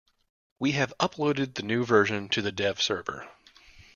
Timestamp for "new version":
1.61-2.27